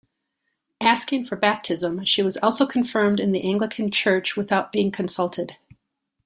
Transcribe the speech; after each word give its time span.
Asking 0.81 1.25
for 1.27 1.35
baptism, 1.35 2.03
she 2.05 2.23
was 2.23 2.35
also 2.37 2.65
confirmed 2.65 3.19
in 3.19 3.33
the 3.33 3.43
Anglican 3.43 3.91
Church 3.91 4.35
without 4.35 4.71
being 4.71 4.89
consulted! 4.91 5.57